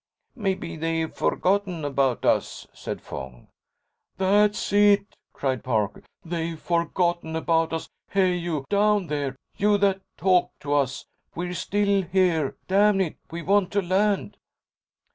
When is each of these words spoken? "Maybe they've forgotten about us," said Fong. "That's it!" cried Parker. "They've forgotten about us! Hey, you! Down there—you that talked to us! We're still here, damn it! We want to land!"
"Maybe 0.35 0.77
they've 0.77 1.13
forgotten 1.13 1.85
about 1.85 2.25
us," 2.25 2.65
said 2.73 3.01
Fong. 3.03 3.49
"That's 4.17 4.73
it!" 4.73 5.15
cried 5.31 5.63
Parker. 5.63 6.01
"They've 6.25 6.59
forgotten 6.59 7.35
about 7.35 7.71
us! 7.71 7.87
Hey, 8.09 8.33
you! 8.33 8.65
Down 8.67 9.05
there—you 9.05 9.77
that 9.77 10.01
talked 10.17 10.59
to 10.61 10.73
us! 10.73 11.05
We're 11.35 11.53
still 11.53 12.01
here, 12.01 12.57
damn 12.67 12.99
it! 12.99 13.17
We 13.29 13.43
want 13.43 13.71
to 13.73 13.83
land!" 13.83 14.37